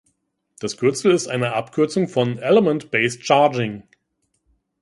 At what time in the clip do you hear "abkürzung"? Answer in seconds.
1.53-2.07